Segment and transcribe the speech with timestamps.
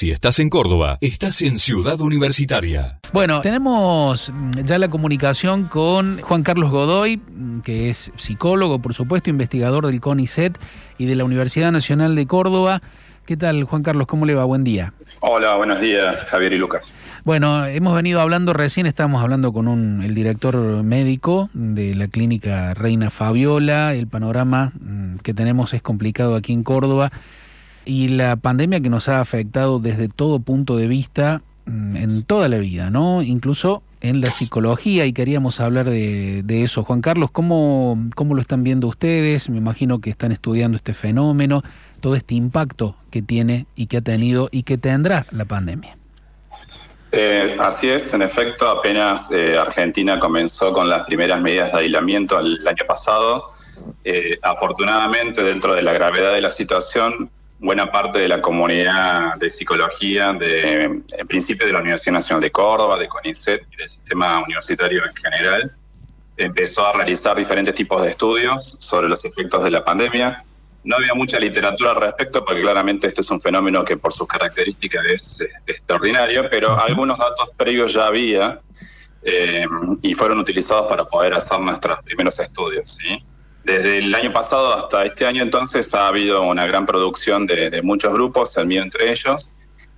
[0.00, 3.00] Si estás en Córdoba, estás en Ciudad Universitaria.
[3.12, 8.94] Bueno, tenemos mm, ya la comunicación con Juan Carlos Godoy, mm, que es psicólogo, por
[8.94, 10.56] supuesto, investigador del CONICET
[10.96, 12.80] y de la Universidad Nacional de Córdoba.
[13.26, 14.06] ¿Qué tal, Juan Carlos?
[14.06, 14.44] ¿Cómo le va?
[14.44, 14.94] Buen día.
[15.20, 16.94] Hola, buenos días, Javier y Lucas.
[17.24, 22.72] Bueno, hemos venido hablando recién, estábamos hablando con un, el director médico de la clínica
[22.72, 23.92] Reina Fabiola.
[23.92, 27.12] El panorama mm, que tenemos es complicado aquí en Córdoba
[27.84, 32.48] y la pandemia que nos ha afectado desde todo punto de vista mm, en toda
[32.48, 33.22] la vida, ¿no?
[33.22, 36.84] Incluso en la psicología y queríamos hablar de, eso.
[36.84, 39.50] Juan Carlos, ¿cómo, ¿cómo lo están viendo ustedes?
[39.50, 41.62] Me imagino que están estudiando este fenómeno,
[42.00, 45.96] todo este impacto que tiene y que ha tenido y que tendrá la pandemia.
[47.12, 52.38] Eh, así es, en efecto, apenas eh, Argentina comenzó con las primeras medidas de aislamiento
[52.38, 53.44] el, año pasado.
[54.04, 59.50] Eh, afortunadamente, dentro de la gravedad de la situación, buena parte de la comunidad de
[59.50, 64.42] psicología, de, en principio de la Universidad Nacional de Córdoba, de CONICET y del sistema
[64.42, 65.76] universitario en general,
[66.38, 70.42] empezó a realizar diferentes tipos de estudios sobre los efectos de la pandemia.
[70.84, 74.26] No había mucha literatura al respecto porque claramente este es un fenómeno que por sus
[74.26, 78.58] características es, extraordinario, pero algunos datos previos ya había
[79.22, 79.66] eh,
[80.00, 82.88] y fueron utilizados para poder hacer nuestros primeros estudios.
[82.88, 83.22] ¿sí?
[83.64, 88.12] Desde el año pasado hasta este año entonces ha habido una gran producción de, muchos
[88.12, 89.50] grupos, el mío entre ellos,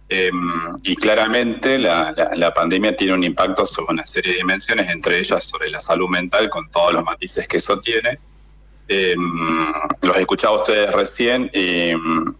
[0.08, 5.44] em, y claramente la, pandemia tiene un impacto sobre una serie de dimensiones, entre ellas
[5.44, 8.18] sobre la salud mental, con todos los matices que eso tiene.
[8.88, 12.34] Em, los escuchaba ustedes recién em,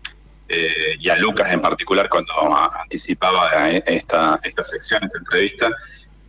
[0.49, 2.33] eh, y a Lucas en particular cuando
[2.81, 5.71] anticipaba esta, esta sección, esta entrevista.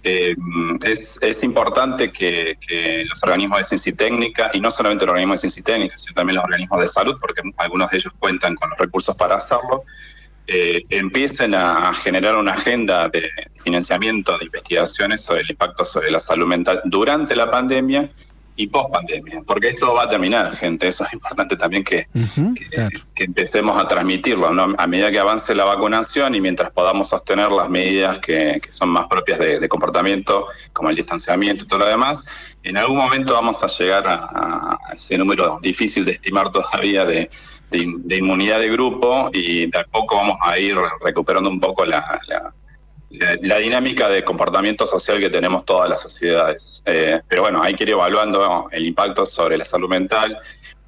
[0.03, 0.35] Eh,
[0.83, 2.57] es, importante que,
[3.07, 5.97] los organismos de ciencia y técnica, y no solamente los organismos de ciencia y técnica,
[5.97, 9.35] sino también los organismos de salud, porque algunos de ellos cuentan con los recursos para
[9.35, 9.83] hacerlo,
[10.45, 13.29] eh, empiecen a generar una agenda de
[13.63, 18.09] financiamiento de investigaciones sobre el impacto sobre la salud mental durante la pandemia
[18.55, 20.87] y post pandemia, porque esto va a terminar, gente.
[20.87, 22.07] Eso es importante también que,
[23.15, 24.47] que, empecemos a transmitirlo.
[24.77, 29.07] A medida que avance la vacunación y mientras podamos sostener las medidas que, son más
[29.07, 32.23] propias de, comportamiento, como el distanciamiento y todo lo demás,
[32.63, 37.29] en algún momento vamos a llegar a, ese número difícil de estimar todavía de,
[37.71, 42.19] de, inmunidad de grupo y de a poco vamos a ir recuperando un poco la
[42.27, 42.53] la,
[43.59, 46.81] dinámica de comportamiento social que tenemos todas las sociedades.
[46.85, 50.37] Eh, pero bueno, hay que ir evaluando el impacto sobre la salud mental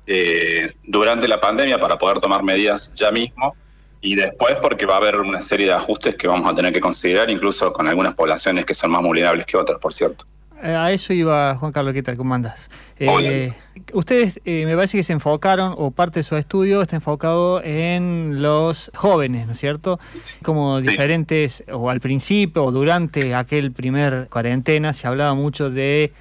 [0.07, 3.55] eh, durante la pandemia para poder tomar medidas ya mismo
[4.01, 6.79] y después porque va a haber una serie de ajustes que vamos a tener que
[6.79, 10.25] considerar, incluso con algunas poblaciones que son más vulnerables que otras, por cierto.
[10.63, 12.15] Eh, a eso iba Juan Carlos, ¿qué tal?
[12.17, 12.69] ¿Cómo andas?
[12.97, 13.53] Eh,
[13.93, 18.41] ustedes eh, me parece que se enfocaron, o parte de su estudio está enfocado en
[18.41, 19.99] los jóvenes, ¿no es cierto?
[20.41, 26.13] Como diferentes, o al principio, o durante aquel primer cuarentena, se hablaba mucho de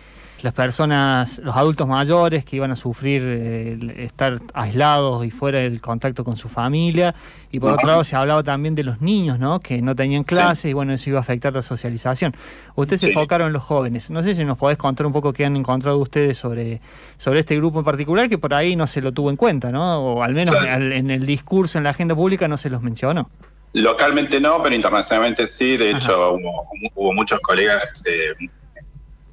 [0.44, 3.22] las personas, los adultos mayores que iban a sufrir
[3.96, 7.14] estar aislados y fuera del contacto con su familia.
[7.50, 9.60] Y por otro lado se hablaba también de los niños, ¿no?
[9.60, 12.36] Que no tenían clases y bueno, eso iba a afectar la socialización.
[12.74, 14.10] Ustedes se enfocaron en los jóvenes.
[14.10, 16.82] No sé si nos podés contar un poco qué han encontrado ustedes sobre,
[17.16, 19.98] sobre este grupo en particular, que por ahí no se lo tuvo en cuenta, ¿no?
[19.98, 23.30] O al menos en el discurso, en la agenda pública no se los mencionó.
[23.72, 25.78] Localmente no, pero internacionalmente sí.
[25.78, 26.34] De hecho,
[26.94, 28.48] hubo, muchos colegas eh,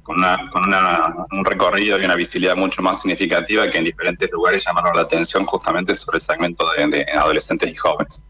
[0.02, 4.30] con, una, con una, un recorrido y una visibilidad mucho más significativa que en diferentes
[4.30, 8.22] lugares llamaron la atención justamente sobre el segmento de, adolescentes y jóvenes.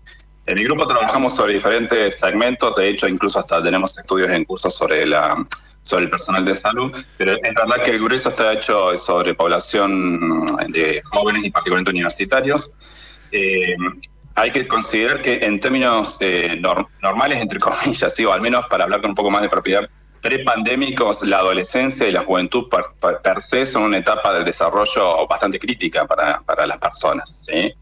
[0.47, 4.69] En mi grupo trabajamos sobre diferentes segmentos, de hecho incluso hasta tenemos estudios en curso
[4.71, 5.47] sobre la
[5.85, 10.47] sobre el personal de salud, pero en verdad que el grueso está hecho sobre población
[10.69, 12.77] de jóvenes y particularmente universitarios.
[13.33, 13.75] Eh,
[14.35, 16.61] hay que considerar que en términos eh,
[17.03, 19.89] normales, entre comillas, sí, o al menos para hablar con un poco más de propiedad,
[20.23, 26.07] prepandémicos, la adolescencia y la juventud per, se son una etapa de desarrollo bastante crítica
[26.07, 27.45] para, para las personas.
[27.47, 27.75] ¿sí?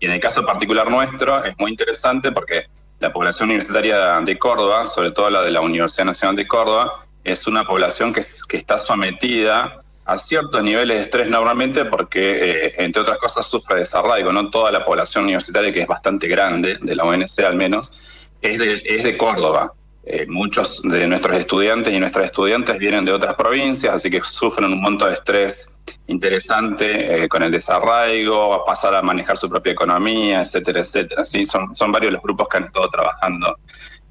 [0.00, 2.66] Y en el caso particular nuestro es muy interesante porque
[2.98, 6.94] la población universitaria de Córdoba, sobre todo la de la Universidad Nacional de Córdoba,
[7.24, 12.74] es una población que, que está sometida a ciertos niveles de estrés normalmente porque, eh,
[12.78, 14.32] entre otras cosas, sufre desarraigo.
[14.32, 18.58] No toda la población universitaria, que es bastante grande, de la ONC al menos, es
[18.58, 19.72] de, es de Córdoba.
[20.04, 24.72] Eh, muchos de nuestros estudiantes y nuestras estudiantes vienen de otras provincias, así que sufren
[24.72, 29.72] un monto de estrés interesante eh, con el desarraigo, a pasar a manejar su propia
[29.72, 31.24] economía, etcétera, etcétera.
[31.24, 31.44] ¿sí?
[31.44, 33.56] Son, son varios los grupos que han estado trabajando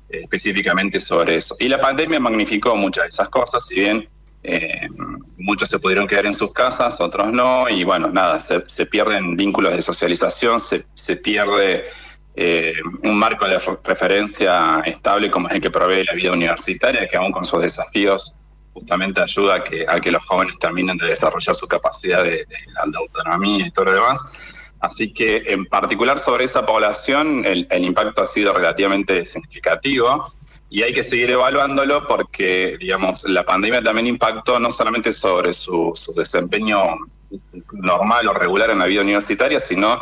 [0.07, 1.57] eh, específicamente sobre eso.
[1.59, 4.07] Y la pandemia magnificó muchas de esas cosas, si bien
[5.37, 9.35] muchos se pudieron quedar en sus casas, otros no, y bueno, nada, se, se pierden
[9.35, 11.85] vínculos de socialización, se, se pierde
[12.35, 12.73] eh,
[13.03, 17.31] un marco de referencia estable como es el que provee la vida universitaria, que aún
[17.31, 18.35] con sus desafíos
[18.73, 22.47] justamente ayuda a que, a que los jóvenes terminen de desarrollar su capacidad de,
[22.93, 24.71] autonomía y todo lo demás.
[24.79, 30.33] Así que en particular sobre esa población el, impacto ha sido relativamente significativo
[30.71, 35.93] y hay que seguir evaluándolo porque, digamos, la pandemia también impactó no solamente sobre su,
[36.15, 36.79] desempeño
[37.73, 39.99] normal o regular en la vida universitaria, sino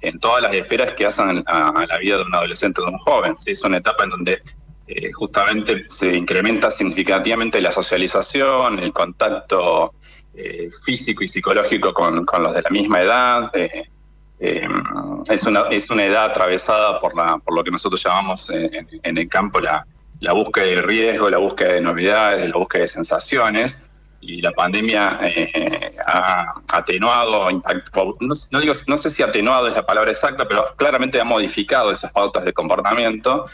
[0.00, 2.98] en todas las esferas que hacen a, la vida de un adolescente o de un
[2.98, 3.36] joven.
[3.36, 3.52] ¿sí?
[3.52, 4.42] Es una etapa en donde
[4.86, 9.94] eh, justamente se incrementa significativamente la socialización, el contacto
[10.34, 13.50] eh, físico y psicológico con, los de la misma edad.
[13.54, 13.86] Eh,
[15.28, 19.28] es, una, es una edad atravesada por, la, por lo que nosotros llamamos en, el
[19.28, 19.86] campo la,
[20.20, 23.89] la búsqueda de riesgo, la búsqueda de novedades, la búsqueda de sensaciones
[24.20, 30.10] y la pandemia eh, ha atenuado, no, digo, no sé si atenuado es la palabra
[30.10, 33.46] exacta, pero claramente ha modificado esas pautas de comportamiento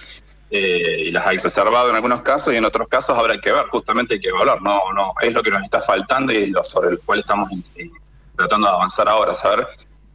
[0.50, 3.66] eh, y las ha exacerbado en algunos casos y en otros casos habrá que ver,
[3.66, 6.64] justamente hay que evaluar, no, no, es lo que nos está faltando y es lo
[6.64, 7.88] sobre el cual estamos eh,
[8.36, 9.66] tratando de avanzar ahora, saber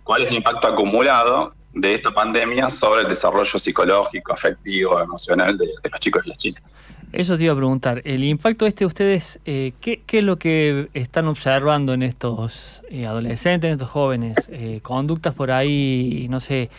[0.04, 5.66] cuál es el impacto acumulado de esta pandemia sobre el desarrollo psicológico, afectivo, emocional de
[5.90, 6.78] los chicos y las chicas.
[7.14, 8.02] Eso te iba a preguntar.
[8.06, 13.68] El impacto este, ustedes, eh, ¿qué, es lo que están observando en estos eh, adolescentes,
[13.68, 14.50] en estos jóvenes?
[14.52, 16.70] Eh, conductas por ahí, no sé,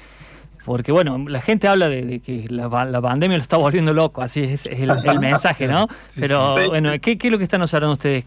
[0.65, 4.67] porque bueno, la gente habla de, que la, pandemia lo está volviendo loco, así es,
[4.67, 4.91] el,
[5.21, 5.87] mensaje, ¿no?
[6.15, 8.25] Pero bueno, ¿qué, es lo que están observando ustedes?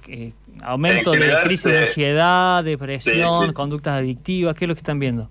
[0.62, 4.56] ¿Aumento de crisis de ansiedad, depresión, conductas adictivas?
[4.56, 5.30] ¿Qué es lo que están viendo?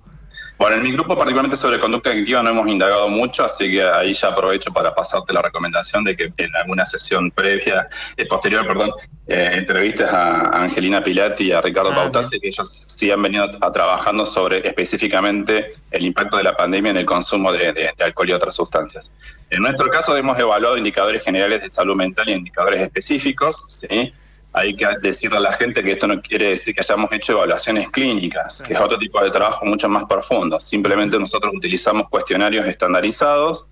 [0.56, 4.15] Bueno, en mi grupo particularmente sobre conducta adictiva no hemos indagado mucho, así que ahí
[4.15, 8.93] ya aprovecho para pasarte la recomendación de que en alguna sesión previa, eh, posterior, perdón,
[9.27, 13.51] eh, entrevistas a Angelina Pilati y a Ricardo ah, Pautasi, que ellos sí han venido
[13.61, 18.33] a, trabajando sobre específicamente el impacto de la pandemia en el consumo de, alcohol y
[18.33, 19.11] otras sustancias.
[19.51, 24.15] En nuestro caso hemos evaluado indicadores generales de salud mental y indicadores específicos, ¿sí?
[24.55, 27.91] Hay que decirle a la gente que esto no quiere decir que hayamos hecho evaluaciones
[27.91, 30.61] clínicas, que es otro tipo de trabajo mucho más profundo.
[30.61, 33.69] Simplemente nosotros utilizamos cuestionarios estandarizados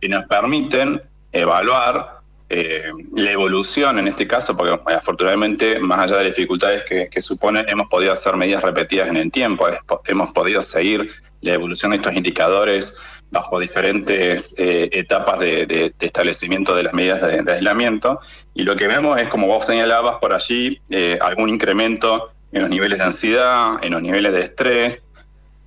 [0.00, 1.00] que nos permiten
[1.30, 2.18] evaluar
[2.50, 7.64] eh, la evolución en este caso, porque afortunadamente, más allá de las dificultades que, supone,
[7.68, 9.66] hemos podido hacer medidas repetidas en el tiempo,
[10.06, 11.10] hemos podido seguir
[11.42, 12.96] la evolución de estos indicadores
[13.30, 18.20] bajo diferentes eh, etapas de, establecimiento de las medidas de, aislamiento.
[18.54, 22.70] Y lo que vemos es, como vos señalabas por allí, eh, algún incremento en los
[22.70, 25.10] niveles de ansiedad, en los niveles de estrés,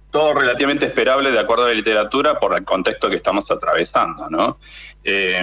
[0.10, 4.30] todo relativamente esperable de acuerdo a la literatura por el contexto que estamos atravesando.
[4.30, 4.57] ¿no?
[5.04, 5.42] Eh,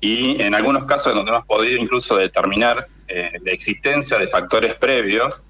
[0.00, 5.46] y, en algunos casos donde hemos podido incluso determinar la existencia de factores previos,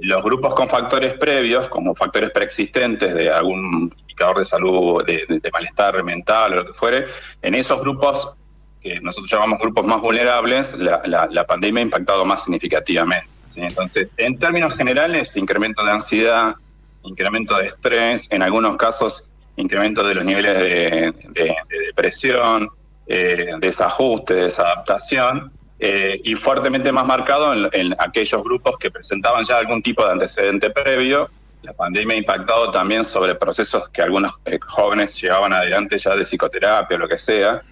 [0.00, 3.92] los grupos con factores previos, como factores preexistentes de algún
[4.36, 7.06] de salud, de, malestar mental o lo que fuere,
[7.42, 8.36] en esos grupos
[8.86, 13.28] que nosotros llamamos grupos más vulnerables, la, pandemia ha impactado más significativamente.
[13.56, 16.54] Entonces, en términos generales, incremento de ansiedad,
[17.02, 21.54] incremento de estrés, en algunos casos, incremento de los niveles de,
[21.86, 22.68] depresión,
[23.06, 29.82] eh, desajuste, desadaptación, eh, y fuertemente más marcado en, aquellos grupos que presentaban ya algún
[29.82, 31.28] tipo de antecedente previo
[31.66, 36.24] la pandemia ha impactado también sobre procesos que algunos eh, jóvenes llevaban adelante ya de
[36.24, 37.62] psicoterapia o lo que sea,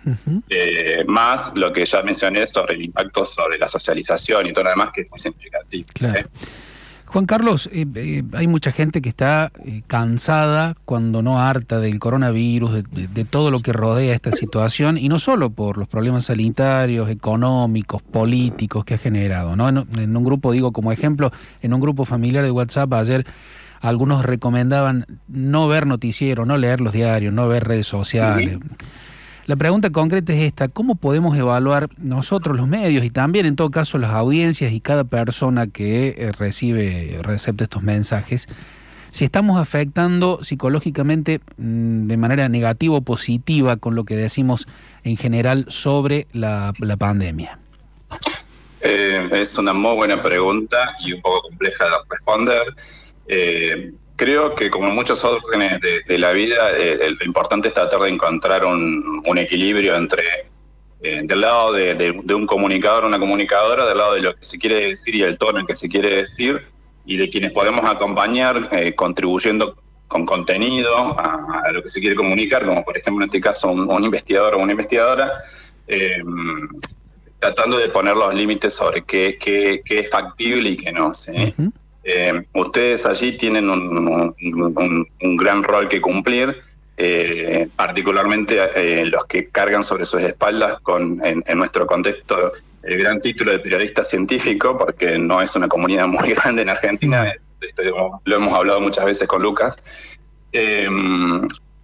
[0.51, 4.71] eh, más lo que ya mencioné sobre el impacto sobre la socialización y todo lo
[4.71, 5.87] demás que es muy significativo.
[6.01, 6.27] ¿eh?
[7.07, 9.53] Juan Carlos, hay mucha gente que está
[9.87, 15.21] cansada, cuando no harta del coronavirus, de, todo lo que rodea esta situación, y no
[15.21, 19.55] solo por los problemas sanitarios, económicos, políticos que ha generado.
[19.55, 19.69] ¿no?
[19.69, 21.31] en un grupo, digo como ejemplo,
[21.63, 23.25] en un grupo familiar de WhatsApp ayer
[23.81, 28.59] algunos recomendaban no ver noticiero, no leer los diarios, no ver redes sociales.
[29.47, 33.71] La pregunta concreta es esta, ¿cómo podemos evaluar nosotros los medios y también en todo
[33.71, 38.49] caso las audiencias y cada persona que eh, recibe, recepta estos mensajes,
[39.11, 44.67] si estamos afectando psicológicamente mm, de manera negativa o positiva con lo que decimos
[45.03, 47.59] en general sobre la, pandemia?
[48.81, 52.75] Eh, es una muy buena pregunta y un poco compleja de responder.
[53.27, 58.01] Eh, creo que como en muchos órdenes de, la vida, eh, lo importante es tratar
[58.01, 60.23] de encontrar un, equilibrio entre
[61.03, 64.89] eh, del lado de, un comunicador una comunicadora, del lado de lo que se quiere
[64.89, 66.67] decir y el tono en que se quiere decir,
[67.05, 69.77] y de quienes podemos acompañar contribuyendo
[70.09, 74.05] con contenido a, lo que se quiere comunicar, como por ejemplo en este caso un,
[74.05, 75.33] investigador o una investigadora,
[77.41, 81.13] tratando de poner los límites sobre qué, qué, es factible y qué no.
[81.13, 81.55] ¿sí?
[82.05, 86.59] Eh, ustedes allí tienen un, gran rol que cumplir
[86.99, 93.23] eh, particularmente eh, los que cargan sobre sus espaldas con, en, nuestro contexto el gran
[93.23, 97.33] título de periodista científico, porque no es una comunidad muy grande en Argentina,
[97.63, 97.83] esto
[98.25, 99.77] lo hemos hablado muchas veces con Lucas.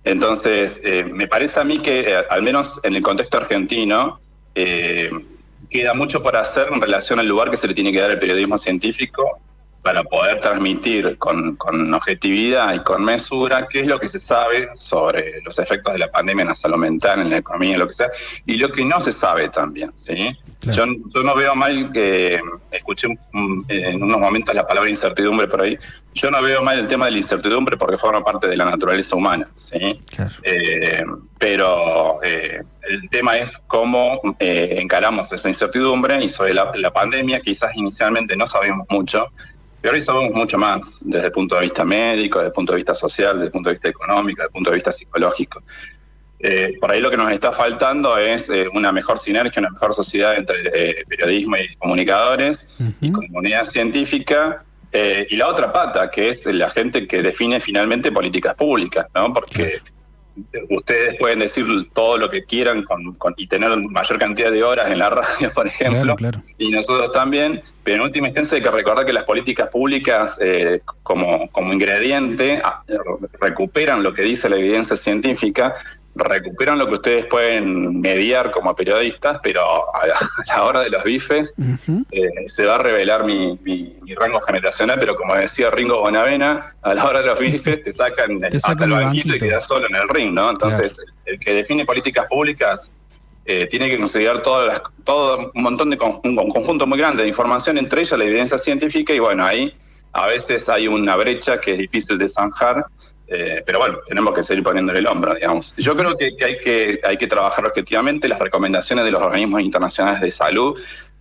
[0.05, 4.21] Entonces, me parece a mí que, al menos en el contexto argentino,
[4.55, 8.19] queda mucho por hacer en relación al lugar que se le tiene que dar al
[8.19, 9.41] periodismo científico
[9.83, 11.57] para poder transmitir con,
[11.95, 16.11] objetividad y con mesura qué es lo que se sabe sobre los efectos de la
[16.11, 18.09] pandemia en la salud mental, en la economía, lo que sea,
[18.45, 19.91] y lo que no se sabe también.
[19.95, 20.37] ¿sí?
[20.63, 23.09] Yo, no veo mal que, escuché
[23.69, 25.79] en unos momentos la palabra incertidumbre por ahí,
[26.13, 29.17] yo no veo mal el tema de la incertidumbre porque forma parte de la naturaleza
[29.17, 29.47] humana.
[29.55, 30.01] ¿sí?
[30.43, 31.05] Eh,
[31.39, 37.41] pero eh, el tema es cómo eh, encaramos esa incertidumbre y sobre la, la pandemia
[37.41, 39.29] quizás inicialmente no sabíamos mucho,
[39.81, 42.77] pero hoy sabemos mucho más desde el punto de vista médico, desde el punto de
[42.77, 45.63] vista social, desde el punto de vista económico, desde el punto de vista psicológico.
[46.43, 49.93] Eh, por ahí lo que nos está faltando es eh, una mejor sinergia, una mejor
[49.93, 54.65] sociedad entre eh, periodismo y comunicadores y comunidad científica.
[54.93, 59.33] y la otra pata, que es la gente que define finalmente políticas públicas, ¿no?
[59.33, 59.81] Porque
[60.71, 64.99] ustedes pueden decir todo lo que quieran con, y tener mayor cantidad de horas en
[64.99, 66.17] la radio, por ejemplo,
[66.59, 70.81] y nosotros también, pero en última instancia hay que recordar que las políticas públicas eh,
[71.03, 72.83] como, como ingrediente ah,
[73.41, 75.75] recuperan lo que dice la evidencia científica,
[76.25, 79.63] recuperan lo que ustedes pueden mediar como periodistas, pero
[79.95, 81.53] a la, hora de los bifes
[82.11, 83.59] eh, se va a revelar mi,
[84.17, 88.41] rango generacional, pero como decía Ringo Bonavena, a la hora de los bifes te sacan,
[88.51, 90.51] te el banquito, y quedas solo en el ring, ¿no?
[90.51, 92.91] Entonces, el, que define políticas públicas
[93.45, 97.79] eh, tiene que considerar todas todo un montón de un conjunto muy grande de información,
[97.79, 99.73] entre ellas la evidencia científica, y bueno, ahí
[100.13, 102.85] a veces hay una brecha que es difícil de zanjar,
[103.33, 105.75] eh, pero bueno, tenemos que seguir poniéndole el hombro, digamos.
[105.77, 108.27] Yo creo que, hay que hay que trabajar objetivamente.
[108.27, 110.79] Las recomendaciones de los organismos internacionales de salud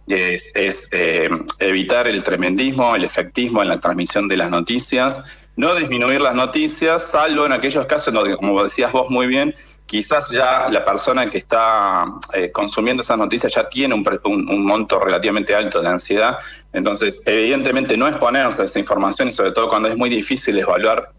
[0.08, 5.24] es, eh, evitar el tremendismo, el efectismo en la transmisión de las noticias,
[5.56, 9.54] no disminuir las noticias, salvo en aquellos casos donde, como decías vos muy bien,
[9.86, 15.00] quizás ya la persona que está eh, consumiendo esas noticias ya tiene un, un, monto
[15.00, 16.40] relativamente alto de ansiedad.
[16.74, 21.12] Entonces, evidentemente no exponerse a esa información y sobre todo cuando es muy difícil evaluar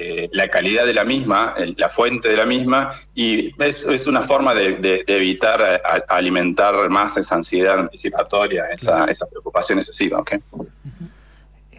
[0.00, 4.54] eh, la calidad de la misma, la fuente de la misma, y es, una forma
[4.54, 10.22] de, evitar alimentar más esa ansiedad anticipatoria, esa, esa preocupación excesiva.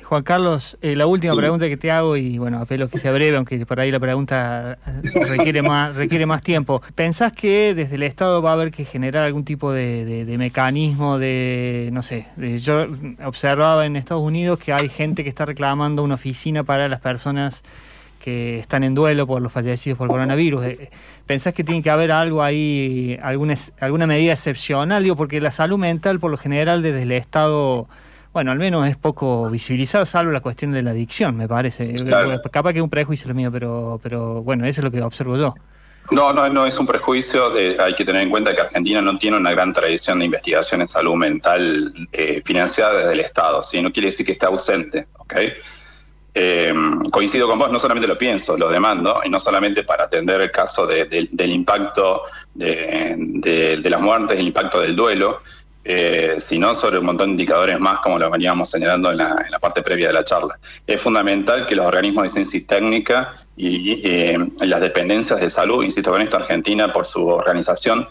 [0.09, 3.37] Juan Carlos, eh, la última pregunta que te hago, y bueno, apelo que sea breve,
[3.37, 6.81] aunque por ahí la pregunta eh, requiere más, requiere más tiempo.
[6.95, 11.89] ¿Pensás que desde el Estado va a haber que generar algún tipo de, mecanismo de,
[11.93, 12.25] no sé,
[12.59, 12.87] yo
[13.23, 17.63] observaba en Estados Unidos que hay gente que está reclamando una oficina para las personas
[18.19, 20.65] que están en duelo por los fallecidos por coronavirus.
[20.65, 20.89] Eh,
[21.25, 25.03] ¿Pensás que tiene que haber algo ahí, alguna, alguna medida excepcional?
[25.03, 27.87] Digo, porque la salud mental, por lo general, desde el Estado,
[28.33, 31.93] bueno, al menos es poco visibilizada, salvo la cuestión de la adicción, me parece.
[32.51, 35.55] Capaz que es un prejuicio mío, pero, pero bueno, eso es lo que observo yo.
[36.11, 37.51] No, no, no es un prejuicio.
[37.79, 40.87] hay que tener en cuenta que Argentina no tiene una gran tradición de investigación en
[40.87, 43.61] salud mental eh, financiada desde el Estado.
[43.61, 43.81] ¿sí?
[43.81, 45.07] No quiere decir que esté ausente.
[45.19, 45.53] ¿okay?
[46.33, 46.73] Eh,
[47.11, 50.51] coincido con vos, no solamente lo pienso, lo demando, y no solamente para atender el
[50.51, 55.41] caso del impacto de, las muertes, el impacto del duelo,
[55.83, 59.81] eh, sino sobre un montón de indicadores más, como lo veníamos señalando en la, parte
[59.81, 60.59] previa de la charla.
[60.85, 66.11] Es fundamental que los organismos de ciencia técnica y eh, las dependencias de salud, insisto
[66.11, 68.07] con esto, Argentina por su organización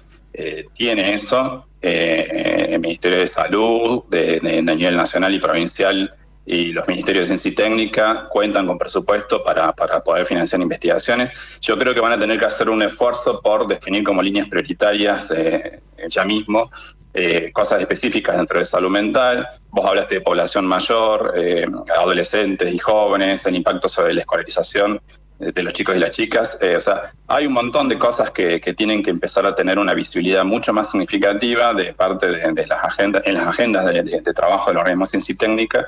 [0.72, 6.14] tiene eso, el Ministerio de Salud de, de, nivel nacional y provincial
[6.50, 11.58] y los ministerios de ciencia y técnica cuentan con presupuesto para, para, poder financiar investigaciones.
[11.60, 15.30] Yo creo que van a tener que hacer un esfuerzo por definir como líneas prioritarias
[15.30, 16.70] eh, ya mismo
[17.12, 19.46] eh, cosas específicas dentro de salud mental.
[19.70, 25.00] Vos hablaste de población mayor, eh, adolescentes y jóvenes, el impacto sobre la escolarización
[25.38, 26.58] de los chicos y las chicas.
[26.62, 29.94] Eh, o sea, hay un montón de cosas que, tienen que empezar a tener una
[29.94, 34.74] visibilidad mucho más significativa de parte de, las agendas, en las agendas de, trabajo de
[34.74, 35.86] la organismo de ciencia y técnica.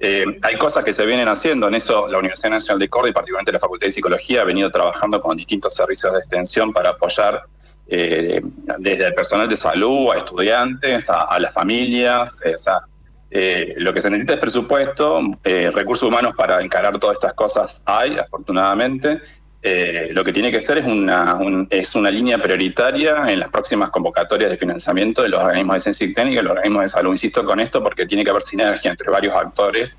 [0.00, 3.12] Eh, hay cosas que se vienen haciendo, en eso la Universidad Nacional de Córdoba y
[3.12, 7.44] particularmente la Facultad de Psicología ha venido trabajando con distintos servicios de extensión para apoyar
[7.86, 8.40] eh,
[8.78, 12.80] desde el personal de salud a estudiantes, a, las familias, o sea,
[13.30, 17.82] eh, lo que se necesita es presupuesto, eh, recursos humanos para encarar todas estas cosas
[17.86, 19.20] hay, afortunadamente.
[19.60, 23.90] Eh, lo que tiene que ser es una, es una línea prioritaria en las próximas
[23.90, 27.10] convocatorias de financiamiento de los organismos de ciencia y técnica los organismos de salud.
[27.10, 29.96] Insisto con esto porque tiene que haber sinergia entre varios actores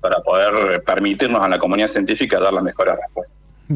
[0.00, 3.21] para poder permitirnos a la comunidad científica dar las mejores respuestas.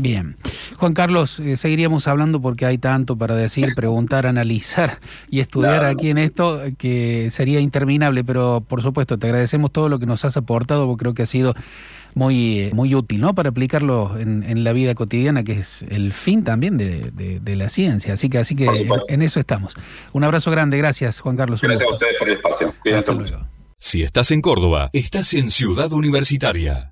[0.02, 0.36] Bien.
[0.76, 4.98] Juan Carlos, eh, seguiríamos hablando porque hay tanto para decir, preguntar, analizar
[5.30, 9.98] y estudiar aquí en esto que sería interminable, pero por supuesto te agradecemos todo lo
[9.98, 11.54] que nos has aportado, porque creo que ha sido
[12.14, 13.34] muy, muy útil ¿no?
[13.34, 18.14] para aplicarlo en, la vida cotidiana, que es el fin también de, la ciencia.
[18.14, 18.68] Así que, así que
[19.08, 19.74] en, eso estamos.
[20.12, 21.60] Un abrazo grande, gracias Juan Carlos.
[21.62, 22.72] Gracias a ustedes por el espacio.
[23.78, 26.84] Si estás en Córdoba, estás en Ciudad Universitaria.